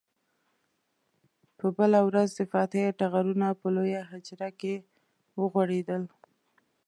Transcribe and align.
په 1.57 1.67
بله 1.77 1.99
ورځ 2.07 2.29
د 2.35 2.41
فاتحې 2.53 2.95
ټغرونه 2.99 3.47
په 3.61 3.67
لویه 3.75 4.01
حجره 4.11 4.49
کې 4.59 4.73
وغوړېدل. 5.39 6.03